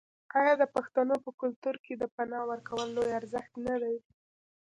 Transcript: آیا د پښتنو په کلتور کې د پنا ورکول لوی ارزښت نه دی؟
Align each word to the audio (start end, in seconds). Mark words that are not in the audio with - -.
آیا 0.39 0.53
د 0.61 0.63
پښتنو 0.75 1.15
په 1.25 1.31
کلتور 1.41 1.75
کې 1.85 1.93
د 1.97 2.03
پنا 2.15 2.39
ورکول 2.49 2.87
لوی 2.95 3.11
ارزښت 3.19 3.53
نه 3.67 3.75
دی؟ 3.81 3.97